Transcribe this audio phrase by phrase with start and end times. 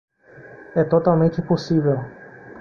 [0.73, 1.97] É totalmente impossível.